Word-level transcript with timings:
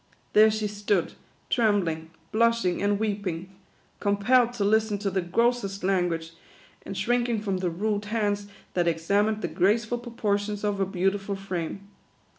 There 0.33 0.49
she 0.49 0.65
stood, 0.65 1.13
trembling, 1.51 2.09
blushing, 2.31 2.81
and 2.81 2.97
weeping; 2.99 3.53
compelled 3.99 4.51
to 4.53 4.63
listen 4.63 4.97
to 4.97 5.11
the 5.11 5.21
grossest 5.21 5.83
language, 5.83 6.31
and 6.83 6.97
shrinking 6.97 7.39
from 7.41 7.57
the 7.57 7.69
rude 7.69 8.05
hands 8.05 8.47
that 8.73 8.87
examined 8.87 9.43
the 9.43 9.47
graceful 9.47 9.99
proportions 9.99 10.63
of 10.63 10.79
her 10.79 10.85
beautiful 10.85 11.35
frame. 11.35 11.87